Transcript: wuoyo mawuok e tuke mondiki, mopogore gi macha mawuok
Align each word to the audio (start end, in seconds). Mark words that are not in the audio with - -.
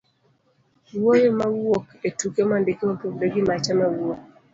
wuoyo 0.99 1.29
mawuok 1.39 1.85
e 2.07 2.09
tuke 2.19 2.41
mondiki, 2.49 2.83
mopogore 2.89 3.27
gi 3.33 3.41
macha 3.47 3.71
mawuok 3.79 4.21